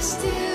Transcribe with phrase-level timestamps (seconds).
[0.00, 0.49] still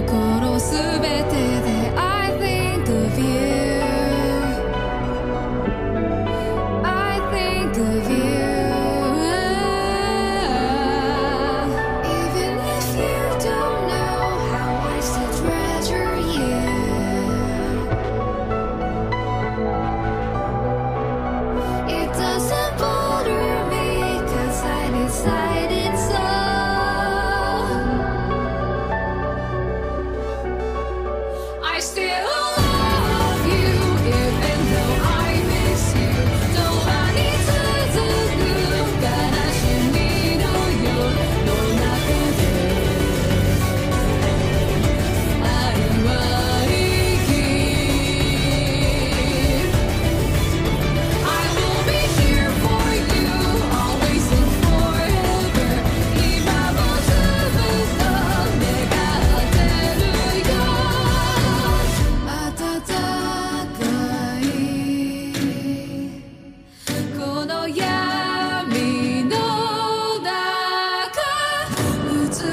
[0.00, 1.55] 心すべて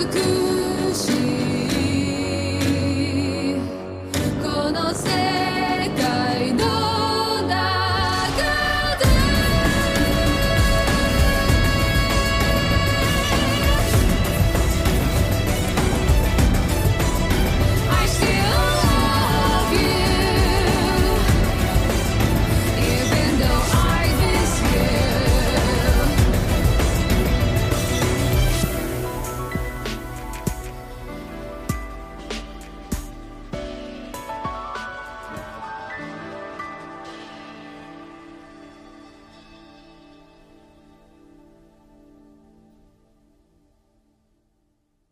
[0.02, 0.53] good.